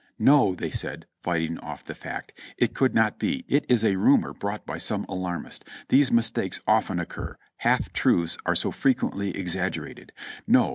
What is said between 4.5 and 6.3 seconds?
by some alarmist. These